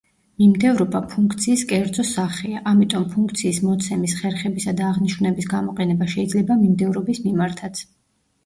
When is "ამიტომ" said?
2.71-3.05